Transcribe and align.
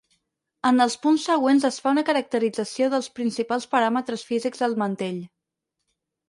En 0.67 0.85
els 0.85 0.93
punts 1.01 1.25
següents 1.29 1.67
es 1.69 1.77
fa 1.83 1.93
una 1.95 2.03
caracterització 2.07 2.87
dels 2.95 3.11
principals 3.21 3.69
paràmetres 3.75 4.25
físics 4.31 4.65
del 4.65 4.75
mantell. 4.85 5.23